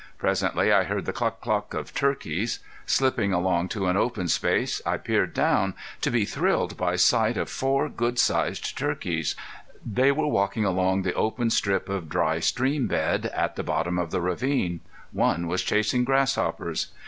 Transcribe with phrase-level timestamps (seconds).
[0.17, 2.57] Presently I heard the cluck cluck of turkeys.
[2.87, 7.51] Slipping along to an open place I peered down to be thrilled by sight of
[7.51, 9.35] four good sized turkeys.
[9.85, 14.09] They were walking along the open strip of dry stream bed at the bottom of
[14.09, 14.79] the ravine.
[15.11, 16.87] One was chasing grasshoppers.